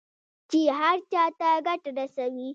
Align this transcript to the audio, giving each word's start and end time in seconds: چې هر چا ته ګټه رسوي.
چې 0.49 0.59
هر 0.79 0.97
چا 1.11 1.23
ته 1.39 1.49
ګټه 1.67 1.89
رسوي. 1.97 2.47